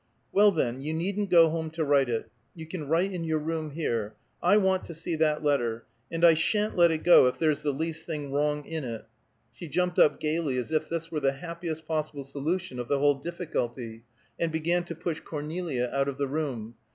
[0.31, 3.69] "Well, then, you needn't go home to write it; you can write in your room
[3.69, 4.15] here.
[4.41, 7.71] I want to see that letter, and I sha'n't let it go if there's the
[7.71, 9.05] least thing wrong in it."
[9.51, 13.13] She jumped up gayly, as if this were the happiest possible solution of the whole
[13.19, 14.01] difficulty,
[14.39, 16.77] and began to push Cornelia out of the room.